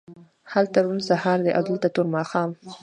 هلته 0.53 0.77
روڼ 0.85 0.97
سهار 1.09 1.37
دی 1.45 1.51
او 1.57 1.61
دلته 1.69 1.87
تور 1.95 2.07
ماښام 2.15 2.49